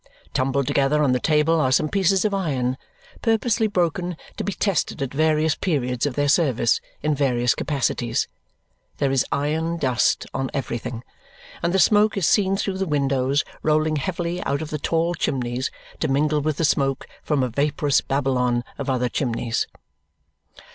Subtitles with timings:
[0.33, 2.75] Tumbled together on the table are some pieces of iron,
[3.21, 8.27] purposely broken to be tested at various periods of their service, in various capacities.
[8.97, 11.03] There is iron dust on everything;
[11.61, 15.69] and the smoke is seen through the windows rolling heavily out of the tall chimneys
[15.99, 19.67] to mingle with the smoke from a vaporous Babylon of other chimneys.